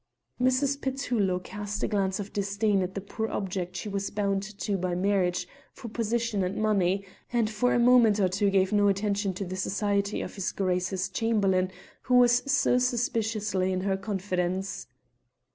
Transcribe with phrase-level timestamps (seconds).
[0.41, 0.81] Mrs.
[0.81, 4.93] Petullo cast a glance of disdain at the poor object she was bound to by
[4.93, 9.31] a marriage for position and money, and for a moment or two gave no attention
[9.35, 11.69] to the society of his Grace's Chamberlain,
[12.01, 14.87] who was so suspiciously in her confidence.